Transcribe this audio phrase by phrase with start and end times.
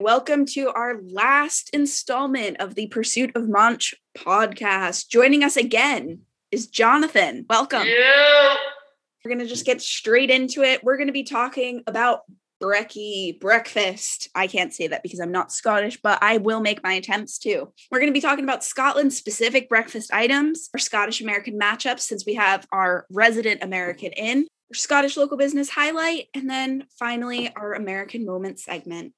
[0.00, 5.08] Welcome to our last installment of the Pursuit of Munch podcast.
[5.08, 6.20] Joining us again
[6.52, 7.44] is Jonathan.
[7.50, 7.82] Welcome.
[7.84, 8.54] Yeah.
[9.24, 10.84] We're going to just get straight into it.
[10.84, 12.20] We're going to be talking about
[12.62, 14.28] brekkie, breakfast.
[14.36, 17.72] I can't say that because I'm not Scottish, but I will make my attempts to.
[17.90, 22.24] We're going to be talking about Scotland specific breakfast items, our Scottish American matchups, since
[22.24, 27.74] we have our resident American in, our Scottish local business highlight, and then finally our
[27.74, 29.12] American moment segment.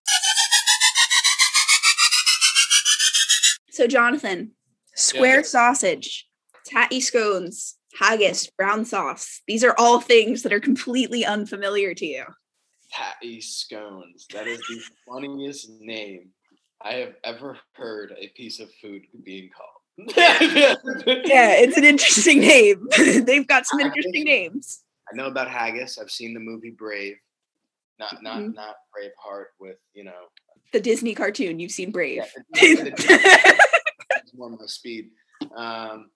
[3.81, 4.51] So, Jonathan,
[4.95, 5.43] square Yeah.
[5.43, 6.29] sausage,
[6.67, 9.41] tatty scones, haggis, brown sauce.
[9.49, 12.25] These are all things that are completely unfamiliar to you.
[12.93, 14.27] Patty scones.
[14.35, 16.29] That is the funniest name
[16.83, 20.13] I have ever heard a piece of food being called.
[20.19, 22.87] Yeah, it's an interesting name.
[23.25, 24.85] They've got some interesting names.
[25.11, 25.97] I know about haggis.
[25.99, 27.17] I've seen the movie Brave.
[27.99, 28.55] Not not Mhm.
[28.55, 30.29] not Braveheart with you know.
[30.73, 32.23] The Disney cartoon, you've seen Brave.
[32.55, 32.85] Yeah,
[34.49, 35.11] it's more speed.
[35.57, 36.11] Um,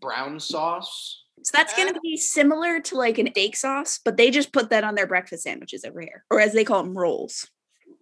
[0.00, 1.24] brown sauce.
[1.42, 4.70] So that's going to be similar to like an egg sauce, but they just put
[4.70, 7.48] that on their breakfast sandwiches over here, or as they call them, rolls.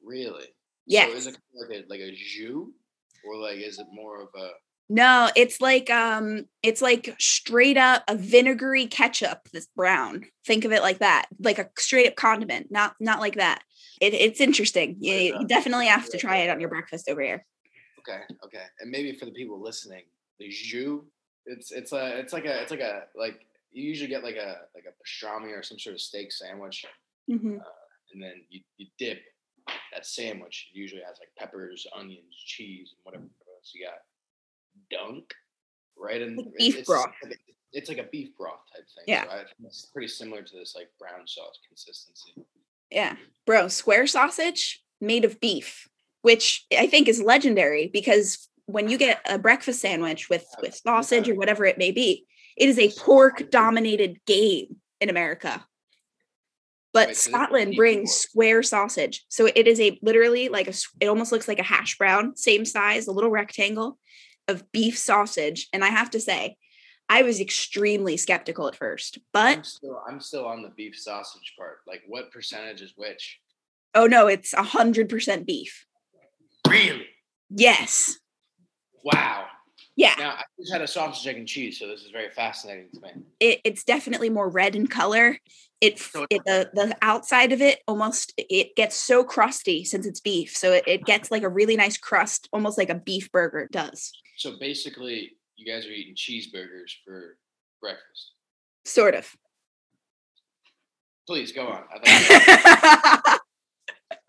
[0.05, 0.47] Really?
[0.87, 1.07] Yeah.
[1.07, 2.69] So is it like a like a jus,
[3.27, 4.51] or like is it more of a
[4.89, 10.25] No, it's like um, it's like straight up a vinegary ketchup that's brown.
[10.47, 13.63] Think of it like that, like a straight up condiment, not not like that.
[14.01, 14.97] It, it's interesting.
[15.01, 17.45] You, you definitely have to try it on your breakfast over here.
[18.09, 20.03] Okay, okay, and maybe for the people listening,
[20.39, 21.01] the jus,
[21.47, 24.61] it's it's a it's like a it's like a like you usually get like a
[24.75, 26.85] like a pastrami or some sort of steak sandwich,
[27.31, 27.61] Mhm.
[28.13, 29.23] and then you you dip
[29.93, 30.69] that sandwich.
[30.73, 33.99] It usually has like peppers, onions, cheese, and whatever else you got.
[34.91, 35.35] Dunk,
[35.97, 36.23] right?
[36.23, 37.13] And Like beef it's, broth.
[37.23, 39.05] like a- It's like a beef broth type thing.
[39.09, 39.25] Yeah.
[39.25, 42.35] so it's pretty similar to this like brown sauce consistency.
[42.91, 45.89] Yeah, bro, square sausage made of beef,
[46.27, 51.29] which I think is legendary because when you get a breakfast sandwich with with sausage
[51.29, 55.65] or whatever it may be, it is a pork dominated game in America.
[56.93, 59.25] But Wait, so this is Scotland brings square sausage.
[59.29, 62.65] So it is a literally like a it almost looks like a hash brown, same
[62.65, 63.97] size, a little rectangle
[64.49, 66.57] of beef sausage, and I have to say
[67.09, 71.55] I was extremely skeptical at first, but I'm still I'm still on the beef sausage
[71.57, 71.83] part.
[71.87, 73.39] Like, what percentage is which?
[73.97, 75.87] oh no, it's a hundred percent beef.
[76.77, 77.07] Really?
[77.51, 78.19] Yes.
[79.05, 79.47] Wow.
[79.99, 82.89] Yeah, Now I just had a sausage, egg, and cheese, so this is very fascinating
[82.93, 83.09] to me.
[83.41, 85.39] it, it's definitely more red in color.
[85.81, 90.21] It, So it the the outside of it almost it gets so crusty since it's
[90.21, 93.69] beef, so it, it gets like a really nice crust, almost like a beef burger
[93.73, 94.13] does.
[94.37, 97.39] So basically, you guys are eating cheeseburgers for
[97.81, 98.33] breakfast.
[98.85, 99.35] Sort of.
[101.27, 101.85] Please go on.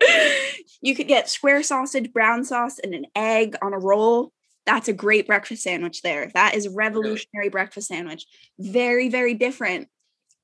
[0.02, 3.78] I'd like to- you could get square sausage, brown sauce, and an egg on a
[3.78, 4.32] roll.
[4.66, 6.30] That's a great breakfast sandwich there.
[6.34, 8.26] That is a revolutionary breakfast sandwich.
[8.58, 9.88] Very, very different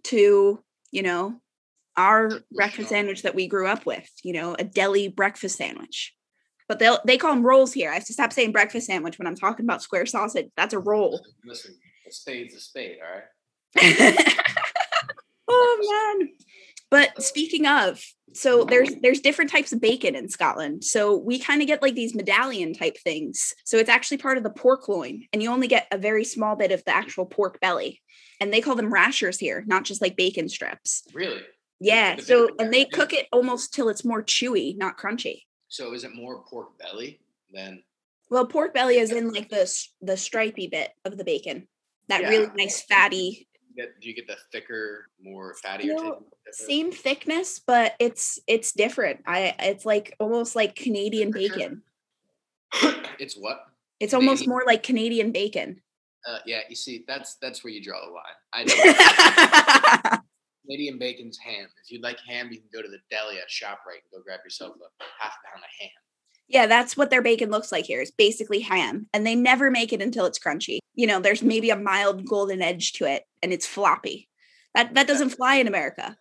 [0.05, 1.41] to, you know,
[1.97, 6.15] our breakfast sandwich that we grew up with, you know, a deli breakfast sandwich.
[6.67, 7.91] But they'll they call them rolls here.
[7.91, 10.49] I have to stop saying breakfast sandwich when I'm talking about square sausage.
[10.57, 11.21] That's a roll.
[11.45, 11.77] Listen,
[12.09, 13.25] a spade's a spade, all right?
[15.49, 16.31] oh man.
[16.95, 18.01] But speaking of,
[18.35, 20.85] so there's there's different types of bacon in Scotland.
[20.85, 23.53] So we kind of get like these medallion type things.
[23.65, 26.55] So it's actually part of the pork loin, and you only get a very small
[26.55, 28.01] bit of the actual pork belly.
[28.41, 31.03] And they call them rashers here, not just like bacon strips.
[31.13, 31.41] Really?
[31.81, 32.19] Yeah.
[32.19, 35.41] So and they cook it almost till it's more chewy, not crunchy.
[35.67, 37.19] So is it more pork belly
[37.53, 37.83] than?
[38.31, 39.69] Well, pork belly is in like the
[40.01, 41.67] the stripy bit of the bacon.
[42.07, 45.99] That really nice fatty Get, do you get the thicker, more fattier?
[45.99, 46.55] Of it?
[46.55, 49.23] same thickness, but it's it's different.
[49.27, 51.83] I it's like almost like Canadian bacon.
[53.19, 53.65] it's what?
[54.01, 55.81] It's almost more like Canadian bacon.
[56.27, 58.25] Uh, yeah, you see, that's that's where you draw the line.
[58.53, 60.19] I know.
[60.65, 61.67] Canadian bacon's ham.
[61.83, 64.41] If you'd like ham, you can go to the deli at ShopRite and go grab
[64.45, 65.91] yourself a half pound of ham.
[66.49, 68.01] Yeah, that's what their bacon looks like here.
[68.01, 70.79] It's basically ham, and they never make it until it's crunchy.
[70.95, 74.29] You know, there's maybe a mild golden edge to it, and it's floppy.
[74.75, 76.17] That that doesn't fly in America.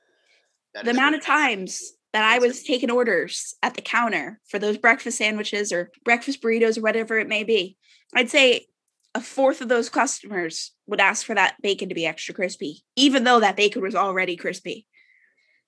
[0.73, 4.77] That the amount of times that I was taking orders at the counter for those
[4.77, 7.77] breakfast sandwiches or breakfast burritos or whatever it may be,
[8.15, 8.67] I'd say
[9.15, 13.23] a fourth of those customers would ask for that bacon to be extra crispy, even
[13.23, 14.87] though that bacon was already crispy.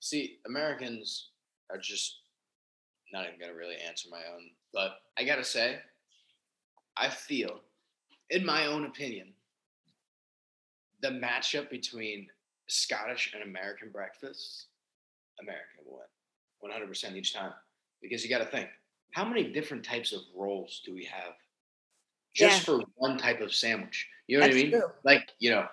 [0.00, 1.30] See, Americans
[1.70, 2.20] are just
[3.12, 5.78] not even gonna really answer my own, but I gotta say,
[6.96, 7.60] I feel,
[8.30, 9.32] in my own opinion,
[11.02, 12.28] the matchup between
[12.68, 14.66] Scottish and American breakfasts,
[15.40, 16.00] America will
[16.62, 17.52] win 100% each time.
[18.02, 18.68] Because you got to think,
[19.12, 21.34] how many different types of rolls do we have
[22.34, 24.06] just for one type of sandwich?
[24.26, 24.70] You know what I mean?
[24.70, 24.82] true.
[25.04, 25.66] Like, you know,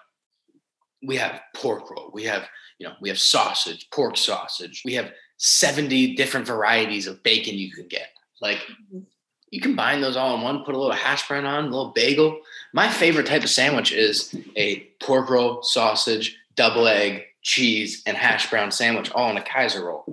[1.05, 2.47] we have pork roll, we have,
[2.79, 7.71] you know, we have sausage, pork sausage, we have 70 different varieties of bacon you
[7.71, 8.09] can get.
[8.41, 8.59] Like,
[8.93, 9.03] Mhm.
[9.49, 12.39] you combine those all in one, put a little hash brown on, a little bagel.
[12.73, 18.49] My favorite type of sandwich is a pork roll, sausage, double egg, cheese, and hash
[18.49, 20.05] brown sandwich, all in a Kaiser roll.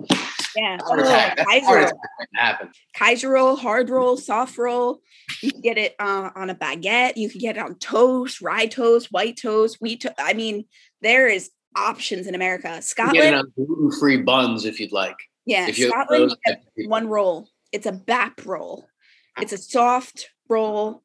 [0.55, 0.77] Yeah.
[0.83, 1.37] Heart Oh, attack.
[1.37, 2.01] That's Kaiser heart roll.
[2.35, 2.73] attack.
[2.93, 5.01] Kaiser roll, hard roll, soft roll.
[5.41, 7.15] You can get it uh, on a baguette.
[7.15, 10.15] You can get it on toast, rye toast, white toast, wheat toast.
[10.19, 10.65] I mean,
[11.01, 12.81] there is options in America.
[12.81, 15.15] Scotland, gluten-free buns if you'd like.
[15.45, 16.89] yeah, if Scotland, you get type of people.
[16.89, 17.47] one roll.
[17.71, 18.87] It's a BAP roll.
[19.39, 21.03] It's a soft roll,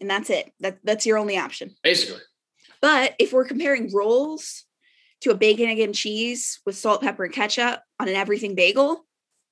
[0.00, 0.52] and that's it.
[0.60, 1.74] That that's your only option.
[1.82, 2.20] basically.
[2.80, 4.64] But if we're comparing rolls
[5.20, 9.06] to a bacon, egg, and cheese with salt, pepper, and ketchup on an everything bagel,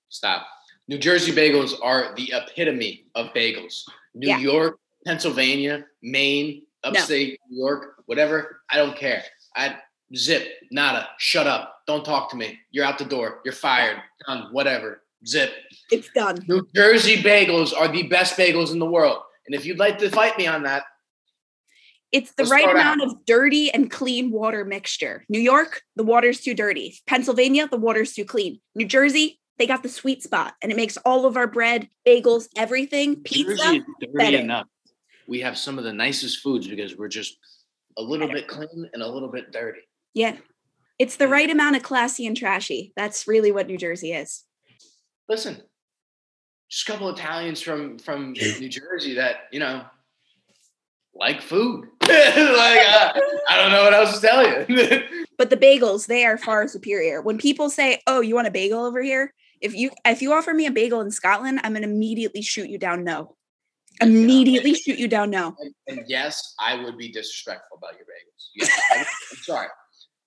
[0.09, 0.45] Stop.
[0.89, 3.83] New Jersey bagels are the epitome of bagels.
[4.15, 4.39] New Yeah.
[4.41, 4.77] York,
[5.07, 8.63] Pennsylvania, Maine, upstate New York, whatever.
[8.73, 9.23] I don't care.
[9.55, 9.77] I
[10.17, 11.83] zip, nada, shut up.
[11.87, 12.59] Don't talk to me.
[12.71, 13.41] You're out the door.
[13.45, 13.99] You're fired.
[14.27, 14.49] Done.
[14.53, 15.03] Whatever.
[15.27, 15.53] Zip.
[15.91, 16.39] it's done.
[16.49, 19.19] New Jersey bagels are the best bagels in the world.
[19.47, 20.85] And if you'd like to fight me on that,
[22.12, 22.81] It's the right start out.
[22.97, 25.25] amount of dirty and clean water mixture.
[25.29, 26.97] New York, the water's too dirty.
[27.06, 28.61] Pennsylvania, the water's too clean.
[28.75, 32.49] New Jersey, they got the sweet spot and it makes all of our bread, bagels,
[32.56, 33.81] everything, pizza.
[34.15, 34.67] Dirty enough.
[35.29, 37.37] We have some of the nicest foods because we're just
[37.99, 38.41] a little Better.
[38.41, 39.81] bit clean and a little bit dirty.
[40.15, 40.37] Yeah.
[40.99, 42.93] It's the right amount of classy and trashy.
[42.97, 44.45] That's really what New Jersey is.
[45.29, 45.62] listen,
[46.71, 49.85] just a couple of Italians from from New Jersey that you know
[51.15, 51.87] like food.
[52.03, 53.12] like uh,
[53.49, 55.03] I don't know what else to tell you.
[55.39, 57.23] But the bagels, they are far superior.
[57.23, 59.33] When people say, "Oh, you want a bagel over here?"
[59.63, 62.69] If you if you offer me a bagel in Scotland, I'm going to immediately shoot
[62.69, 63.37] you down no.
[64.03, 65.56] Immediately shoot you down no.
[65.59, 68.49] and, and yes, I would be disrespectful about your bagels.
[68.55, 69.06] Yes, I, am
[69.43, 69.69] sorry.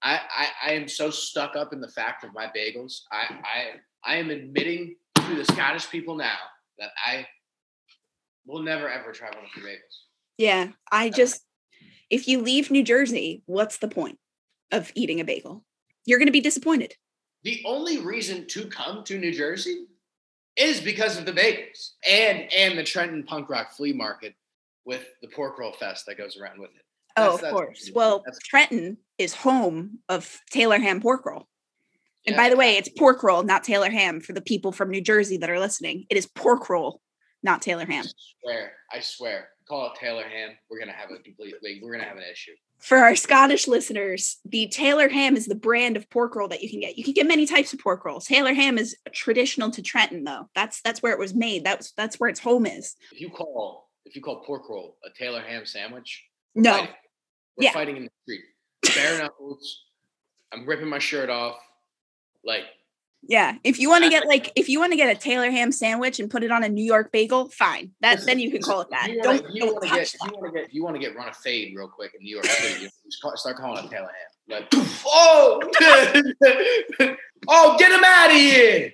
[0.03, 3.01] I, I I am so stuck up in the fact of my bagels.
[3.11, 6.37] I I I am admitting to the Scottish people now
[6.77, 7.25] that I
[8.45, 10.03] will never ever try one of your bagels.
[10.37, 11.45] Yeah, I just
[12.09, 14.19] if you leave New Jersey, what's the point
[14.71, 15.63] of eating a bagel?
[16.05, 16.93] You're going to be disappointed.
[17.43, 19.85] The only reason to come to New Jersey
[20.55, 24.35] is because of the bagels and and the Trenton Punk Rock Flea Market
[24.85, 26.82] with the pork roll fest that goes around with it.
[27.15, 27.91] Oh, That's- of that's- course.
[27.93, 31.47] Well, Trenton is home of Taylor Ham pork roll.
[32.25, 32.41] And Yeah.
[32.43, 35.37] by the way, it's pork roll, not Taylor Ham for the people from New Jersey
[35.37, 36.05] that are listening.
[36.09, 37.01] It is pork roll,
[37.43, 38.05] not Taylor Ham.
[38.05, 38.11] I
[38.41, 39.49] swear, I swear.
[39.67, 40.57] Call it Taylor Ham.
[40.69, 42.51] We're gonna have a complete like, we're gonna have an issue.
[42.79, 46.69] For our Scottish listeners, the Taylor Ham is the brand of pork roll that you
[46.69, 46.97] can get.
[46.97, 48.25] You can get many types of pork rolls.
[48.25, 50.49] Taylor Ham is traditional to Trenton though.
[50.55, 51.63] That's that's where it was made.
[51.63, 52.95] That's that's where its home is.
[53.13, 56.71] If you call if you call pork roll a Taylor ham sandwich, No.
[56.73, 56.95] fighting.
[57.57, 57.71] we're Yeah.
[57.71, 58.41] fighting in the street.
[58.95, 59.83] Bare knuckles.
[60.51, 61.57] I'm ripping my shirt off.
[62.45, 62.63] Like
[63.23, 65.71] Yeah, if you want to get like if you want to get a Taylor ham
[65.71, 67.91] sandwich and put it on a New York bagel, fine.
[68.01, 69.09] That then you can call it that.
[69.09, 70.99] You wanna, Don't you wanna touch get, if you want to get, you want to
[70.99, 74.11] get run a fade real quick in New York City, start calling it Taylor Ham.
[74.49, 74.67] Like,
[75.05, 75.61] oh,
[77.47, 78.91] oh, get him out of here!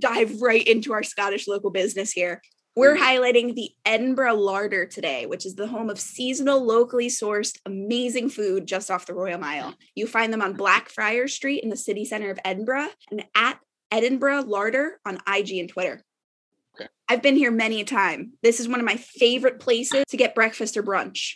[0.00, 2.40] Dive right into our Scottish local business here.
[2.76, 3.00] We're mm.
[3.00, 8.66] highlighting the Edinburgh Larder today, which is the home of seasonal, locally sourced, amazing food
[8.66, 9.74] just off the Royal Mile.
[9.94, 13.60] You find them on Blackfriars Street in the city center of Edinburgh and at
[13.92, 16.02] Edinburgh Larder on IG and Twitter.
[16.76, 16.88] Okay.
[17.08, 18.32] I've been here many a time.
[18.42, 21.34] This is one of my favorite places to get breakfast or brunch.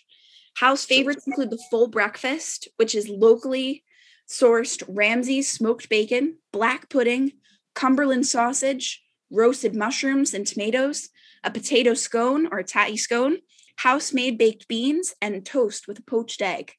[0.56, 3.84] House favorites include the full breakfast, which is locally
[4.28, 7.32] sourced Ramsay's smoked bacon, black pudding,
[7.76, 11.10] Cumberland sausage, roasted mushrooms and tomatoes,
[11.44, 13.38] a potato scone or a tatty scone,
[13.76, 16.72] house made baked beans, and toast with a poached egg.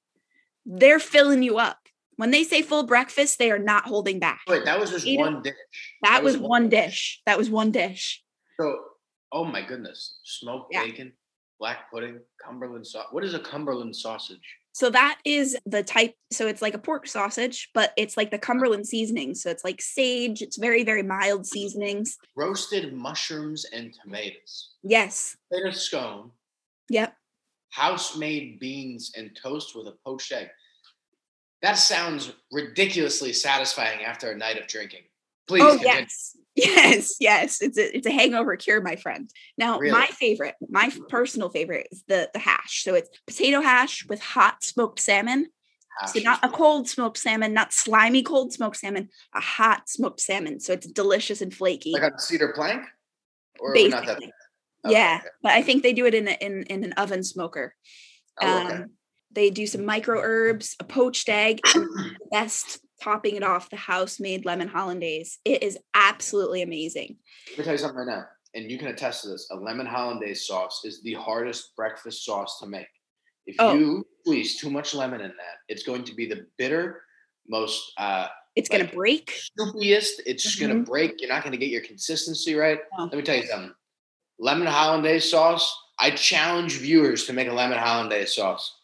[0.66, 1.78] They're filling you up.
[2.18, 4.42] When they say full breakfast, they are not holding back.
[4.48, 5.56] Wait, that was just one dish.
[6.04, 7.22] That was one dish.
[7.26, 8.22] That was one dish.
[8.60, 8.78] So,
[9.32, 10.84] oh my goodness, smoked Yeah.
[10.84, 11.14] bacon,
[11.60, 13.08] black pudding, Cumberland sauce.
[13.12, 14.40] What is a Cumberland sausage?
[14.72, 16.16] So that is the type.
[16.32, 18.46] So it's like a pork sausage, but it's like the uh-huh.
[18.46, 19.36] Cumberland seasoning.
[19.36, 20.42] So it's like sage.
[20.42, 22.18] It's very, very mild seasonings.
[22.36, 25.36] Roasted mushrooms and tomatoes, Yes.
[25.52, 26.32] potato scone,
[26.90, 27.16] Yep.
[27.72, 30.50] house-made beans, and toast with a poached egg.
[31.62, 35.04] That sounds ridiculously satisfying after a night of drinking.
[35.50, 36.06] Please, oh continue.
[36.06, 37.62] yes, yes, yes.
[37.62, 39.28] It's a it's a hangover cure, my friend.
[39.58, 42.84] Now, my favorite, my personal favorite is the the hash.
[42.84, 45.48] So it's potato hash with hot smoked salmon,
[46.06, 50.60] So not a cold smoked salmon, not slimy cold smoked salmon, a hot smoked salmon.
[50.60, 51.94] So it's delicious and flaky.
[51.94, 52.84] Like on a cedar plank?
[53.60, 54.34] Or not that Basically.
[54.86, 57.74] okay, yeah, but I think they do it in a, in in an oven smoker.
[58.40, 58.76] Oh, okay.
[58.76, 58.86] Um,
[59.32, 63.76] they do some micro herbs, a poached egg, and the best topping it off the
[63.76, 65.40] house made lemon hollandaise.
[65.46, 67.18] It is absolutely amazing.
[67.52, 68.26] Let me tell you something right now,
[68.56, 69.48] and you can attest to this.
[69.52, 72.88] A lemon hollandaise sauce is the hardest breakfast sauce to make.
[73.46, 73.74] If Oh.
[73.74, 77.04] you squeeze too much lemon in that, it's going to be the bitter,
[77.48, 79.34] most uh It's gonna break.
[79.60, 80.20] soupiest.
[80.26, 81.20] It's just gonna break.
[81.22, 82.80] You're not gonna get your consistency right.
[82.98, 83.06] No.
[83.06, 83.74] Let me tell you something.
[84.40, 85.76] Lemon hollandaise sauce.
[85.98, 88.76] I challenge viewers to make a lemon hollandaise sauce.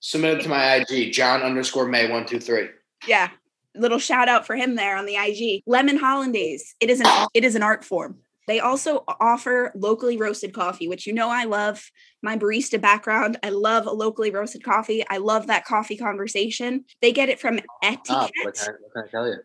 [0.00, 2.68] Submit it to my IG, John underscore May one two three.
[3.06, 3.30] Yeah.
[3.74, 5.62] Little shout out for him there on the IG.
[5.66, 6.74] Lemon hollandaise.
[6.80, 8.18] It is an it is an art form.
[8.46, 11.90] They also offer locally roasted coffee, which you know I love.
[12.22, 15.04] My barista background, I love a locally roasted coffee.
[15.10, 16.84] I love that coffee conversation.
[17.02, 18.06] They get it from Etiquette.
[18.10, 19.36] Ah, what, can I, what can I tell you?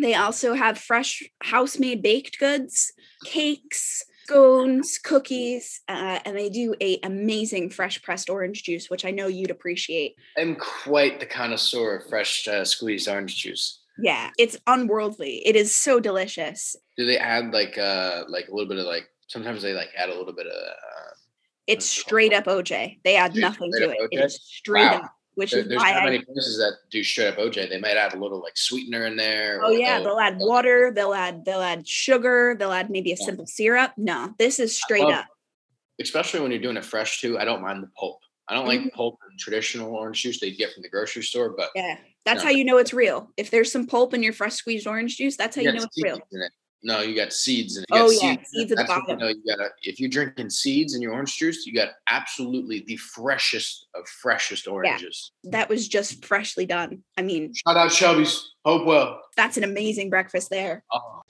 [0.00, 2.92] They also have fresh house made baked goods,
[3.24, 9.10] cakes, scones, cookies, uh, and they do a amazing fresh pressed orange juice, which I
[9.10, 10.16] know you'd appreciate.
[10.36, 13.80] I'm quite the connoisseur of fresh uh, squeezed orange juice.
[13.98, 15.42] Yeah, it's unworldly.
[15.46, 16.76] It is so delicious.
[16.96, 20.08] Do they add like uh like a little bit of like sometimes they like add
[20.10, 21.10] a little bit of uh,
[21.66, 23.00] It's straight up OJ.
[23.04, 23.96] They add nothing to it.
[24.12, 24.24] It OJ?
[24.26, 25.00] is straight Wow.
[25.04, 26.04] up, which there- is there's not I.
[26.04, 27.68] many places that do straight up OJ.
[27.68, 29.60] They might add a little like sweetener in there.
[29.64, 30.92] Oh yeah, they'll- add water.
[30.94, 32.56] They'll add they'll add sugar.
[32.58, 33.24] They'll add maybe a Yeah.
[33.24, 33.92] simple syrup.
[33.96, 35.26] No, this is straight love- up.
[36.00, 37.38] especially when you're doing it fresh too.
[37.38, 38.20] I don't mind the pulp.
[38.48, 38.92] I don't like Mhm.
[38.92, 42.44] pulp in traditional orange juice you get from the grocery store, but Yeah, that's No.
[42.46, 43.32] how you know it's real.
[43.36, 45.84] If there's some pulp in your fresh squeezed orange juice, that's how you got know
[45.84, 46.16] it's real.
[46.30, 46.52] it.
[46.82, 47.86] No, you got seeds in it.
[47.92, 49.04] You Oh, yeah, seeds, seeds at the bottom.
[49.08, 52.84] You know, you gotta if you're drinking seeds in your orange juice, you got absolutely
[52.86, 55.32] the freshest of freshest oranges.
[55.44, 57.02] That was just freshly done.
[57.16, 58.52] I mean, Shout out Shelby's.
[58.64, 59.20] Hope well.
[59.36, 60.84] that's an amazing breakfast there.
[60.92, 61.22] Oh,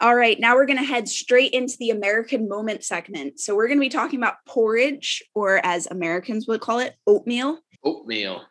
[0.00, 3.40] All right, now we're going to head straight into the American moment segment.
[3.40, 7.60] So we're going to be talking about porridge, or as Americans would call it, oatmeal.
[7.82, 8.42] oatmeal.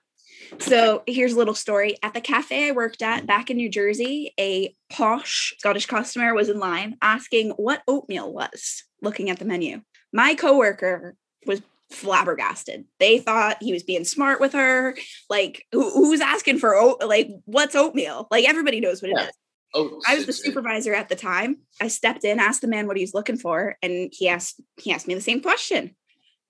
[0.60, 1.98] So here's a little story.
[2.04, 6.50] At the cafe I worked at back in New Jersey, a posh Scottish customer was
[6.50, 9.82] in line asking what oatmeal was, looking at the menu.
[10.14, 11.62] My coworker was
[11.92, 12.86] flabbergasted.
[13.00, 14.96] They thought he was being smart with her.
[15.30, 17.02] Like, who, who's asking for oat?
[17.06, 18.28] Like, what's oatmeal?
[18.32, 19.28] Like, everybody knows what it Yeah.
[19.28, 19.34] is.
[19.74, 20.06] Oats.
[20.08, 21.58] I was the supervisor at the time.
[21.82, 24.92] I stepped in, asked the man what he was looking for, and he asked he
[24.92, 25.96] asked me the same question.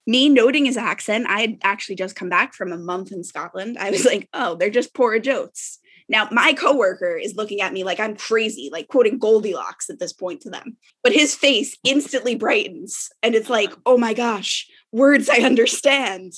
[0.08, 3.78] Me noting his accent, I had actually just come back from a month in Scotland.
[3.80, 7.84] I was like, "Oh, they're just porridge oats." Now, my coworker is looking at me
[7.84, 10.78] like I'm crazy, like quoting Goldilocks at this point to them.
[11.04, 16.34] But his face instantly brightens, and it's like, "Oh my gosh, words I understand."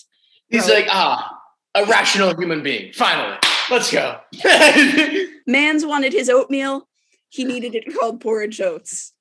[0.50, 1.38] He's like, ah,
[1.76, 2.94] a rational human being.
[2.94, 3.38] Finally,
[3.70, 4.20] let's go.
[5.48, 6.88] Man's wanted his oatmeal.
[7.30, 9.14] He needed it called porridge oats.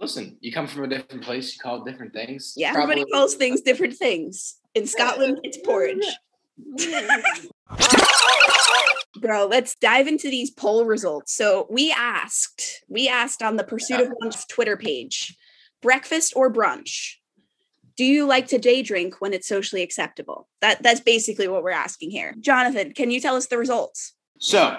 [0.00, 1.54] Listen, you come from a different place.
[1.54, 2.54] You call it different things.
[2.56, 4.56] Yeah, everybody calls things different things.
[4.74, 6.04] In Scotland, it's porridge.
[9.20, 11.34] Bro, let's dive into these poll results.
[11.34, 15.36] So we asked, we asked on the Pursuit of Munch Twitter page,
[15.84, 17.16] breakfast or brunch?
[17.96, 20.48] Do you like to day drink when it's socially acceptable?
[20.60, 22.34] That that's basically what we're asking here.
[22.40, 24.14] Jonathan, can you tell us the results?
[24.40, 24.76] So,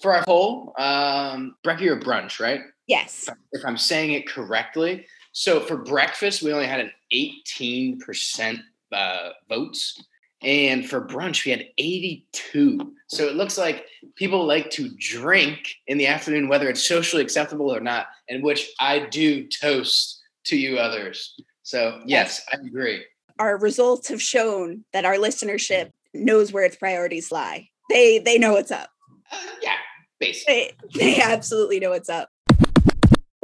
[0.00, 2.60] for our poll, um, brekkie or brunch, right?
[2.86, 3.28] Yes.
[3.52, 5.06] If I'm saying it correctly.
[5.32, 8.60] So for breakfast, we only had an 18%
[8.92, 10.02] uh, votes.
[10.42, 12.94] And for brunch, we had 82.
[13.08, 17.74] So it looks like people like to drink in the afternoon, whether it's socially acceptable
[17.74, 21.34] or not, and which I do toast to you others.
[21.62, 23.04] So yes, I agree.
[23.38, 27.68] Our results have shown that our listenership knows where its priorities lie.
[27.90, 28.88] They they know what's up.
[29.30, 29.74] Uh, yeah,
[30.20, 30.72] basically.
[30.94, 32.30] They, they absolutely know what's up.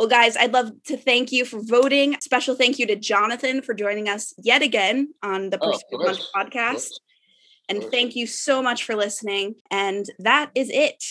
[0.02, 2.16] Well, guys, I'd love to thank you for voting.
[2.20, 6.20] Special thank you to Jonathan for joining us yet again on the Oh, Pursuit Munch
[6.34, 6.90] podcast.
[7.68, 9.54] And thank you so much for listening.
[9.70, 11.04] And that is it.